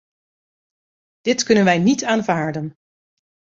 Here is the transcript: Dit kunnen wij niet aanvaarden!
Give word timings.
Dit 1.21 1.43
kunnen 1.43 1.63
wij 1.65 1.77
niet 1.79 2.03
aanvaarden! 2.03 2.75